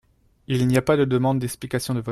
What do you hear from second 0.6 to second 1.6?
n’y a pas de demande